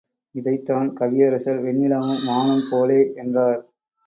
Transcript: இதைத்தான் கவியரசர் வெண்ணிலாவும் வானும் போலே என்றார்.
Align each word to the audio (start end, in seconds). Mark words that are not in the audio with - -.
இதைத்தான் 0.35 0.87
கவியரசர் 0.99 1.59
வெண்ணிலாவும் 1.61 2.23
வானும் 2.27 2.65
போலே 2.71 3.13
என்றார். 3.15 3.61